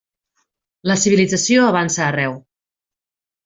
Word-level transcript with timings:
La 0.93 0.95
civilització 1.03 1.67
avança 1.67 2.03
arreu. 2.09 2.37